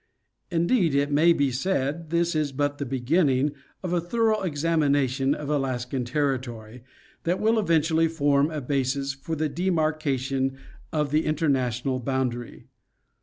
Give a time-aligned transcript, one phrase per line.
[0.49, 3.51] Indeed, it may be said, this is but the beginning
[3.83, 6.81] of a thorough examination of Alaskan territory,
[7.21, 10.57] that will eventually form a basis for the demarkation
[10.91, 12.65] of the international boundary.